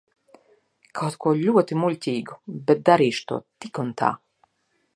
[0.99, 2.37] Kaut ko ļoti muļķīgu,
[2.71, 4.11] bet darīšu to tik un tā.